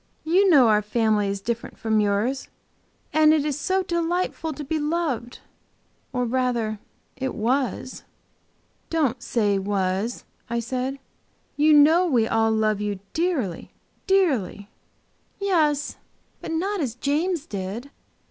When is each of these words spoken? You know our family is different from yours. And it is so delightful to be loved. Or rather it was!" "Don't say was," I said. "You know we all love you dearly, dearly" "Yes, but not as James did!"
You 0.23 0.49
know 0.49 0.67
our 0.67 0.81
family 0.81 1.27
is 1.27 1.41
different 1.41 1.77
from 1.77 1.99
yours. 1.99 2.47
And 3.13 3.35
it 3.35 3.45
is 3.45 3.59
so 3.59 3.83
delightful 3.83 4.51
to 4.51 4.63
be 4.63 4.79
loved. 4.79 5.41
Or 6.11 6.25
rather 6.25 6.79
it 7.15 7.35
was!" 7.35 8.01
"Don't 8.89 9.21
say 9.21 9.59
was," 9.59 10.25
I 10.49 10.59
said. 10.59 10.97
"You 11.55 11.73
know 11.73 12.07
we 12.07 12.27
all 12.27 12.49
love 12.49 12.81
you 12.81 12.97
dearly, 13.13 13.69
dearly" 14.07 14.71
"Yes, 15.37 15.97
but 16.41 16.49
not 16.51 16.81
as 16.81 16.95
James 16.95 17.45
did!" 17.45 17.91